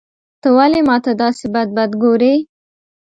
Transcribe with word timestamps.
ته 0.41 0.47
ولي 0.57 0.81
ماته 0.89 1.11
داسي 1.19 1.47
بد 1.53 1.67
بد 1.77 1.91
ګورې. 2.03 2.33